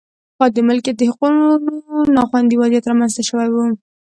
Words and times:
د 0.55 0.57
مالکیت 0.67 0.95
د 0.97 1.01
حقونو 1.09 1.45
نا 2.15 2.23
خوندي 2.29 2.55
وضعیت 2.57 2.85
رامنځته 2.87 3.21
شوی 3.29 3.47
و. 3.51 3.57